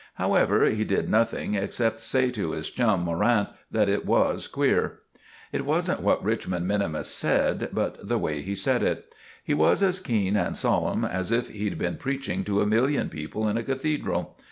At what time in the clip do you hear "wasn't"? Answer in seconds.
5.63-6.01